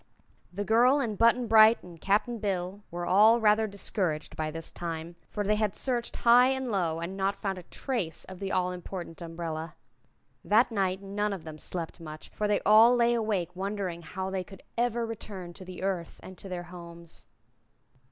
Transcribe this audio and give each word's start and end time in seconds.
The 0.51 0.63
girl 0.65 0.99
and 0.99 1.15
Button 1.15 1.45
Bright 1.45 1.83
and 1.83 2.01
Cap'n 2.01 2.39
Bill 2.39 2.81
were 2.89 3.05
all 3.05 3.39
rather 3.39 3.67
discouraged 3.67 4.35
by 4.35 4.49
this 4.49 4.71
time, 4.71 5.15
for 5.29 5.43
they 5.43 5.57
had 5.57 5.75
searched 5.75 6.15
high 6.15 6.47
and 6.47 6.71
low 6.71 6.99
and 6.99 7.11
had 7.11 7.17
not 7.17 7.35
found 7.35 7.59
a 7.59 7.69
trace 7.69 8.25
of 8.25 8.39
the 8.39 8.51
all 8.51 8.71
important 8.71 9.21
umbrella. 9.21 9.75
That 10.43 10.71
night 10.71 11.03
none 11.03 11.33
of 11.33 11.43
them 11.43 11.59
slept 11.59 11.99
much, 11.99 12.29
for 12.29 12.47
they 12.47 12.61
all 12.61 12.95
lay 12.95 13.13
awake 13.13 13.55
wondering 13.55 14.01
how 14.01 14.31
they 14.31 14.43
could 14.43 14.63
ever 14.75 15.05
return 15.05 15.53
to 15.53 15.63
the 15.65 15.83
Earth 15.83 16.19
and 16.23 16.35
to 16.39 16.49
their 16.49 16.63
homes. 16.63 17.27